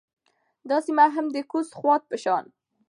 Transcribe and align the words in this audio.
دا 0.69 0.77
سیمه 0.85 1.05
هم 1.15 1.25
د 1.35 1.37
کوز 1.51 1.67
خوات 1.79 2.01
په 2.09 2.15
شان 2.23 2.45